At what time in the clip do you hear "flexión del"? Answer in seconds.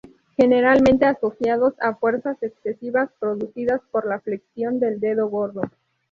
4.19-4.99